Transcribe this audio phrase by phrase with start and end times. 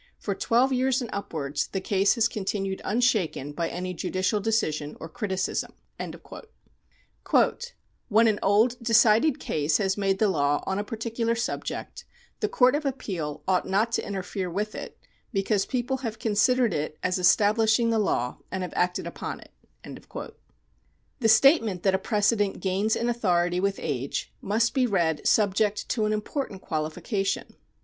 [0.17, 5.07] For twelve years and upwards the case has continued unshaken by any judicial decision or
[5.07, 7.63] criticism." ^"
[8.07, 12.03] When an old decided case has made the law on a particular subject,
[12.39, 14.97] the Court of Appeal ought not to interfere with it,
[15.31, 19.51] because people have considered it as establishing the law and have acted upon it."
[19.85, 20.33] ^
[21.19, 26.05] The statement that a precedent gains in authority with age must be read subject to
[26.05, 27.55] an important qualification.